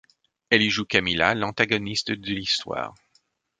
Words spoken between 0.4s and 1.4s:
Elle y joue Camila,